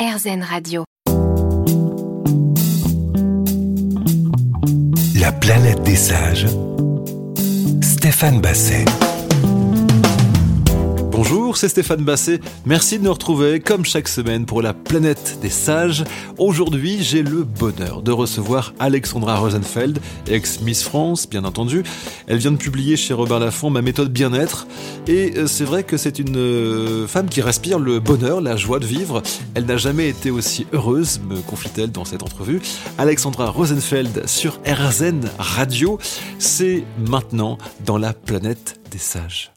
[0.00, 0.84] RZN Radio.
[5.20, 6.46] La planète des sages.
[7.82, 8.86] Stéphane Basset.
[11.22, 12.40] Bonjour, c'est Stéphane Basset.
[12.64, 16.02] Merci de nous retrouver comme chaque semaine pour la planète des sages.
[16.38, 21.82] Aujourd'hui, j'ai le bonheur de recevoir Alexandra Rosenfeld, ex-Miss France, bien entendu.
[22.26, 24.66] Elle vient de publier chez Robert Laffont Ma méthode bien-être.
[25.08, 28.78] Et euh, c'est vrai que c'est une euh, femme qui respire le bonheur, la joie
[28.78, 29.22] de vivre.
[29.54, 32.62] Elle n'a jamais été aussi heureuse, me confie-t-elle dans cette entrevue.
[32.96, 35.98] Alexandra Rosenfeld sur RZN Radio.
[36.38, 39.52] C'est maintenant dans la planète des sages.